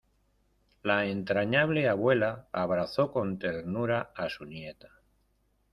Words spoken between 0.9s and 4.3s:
entrañable abuela abrazó con ternura a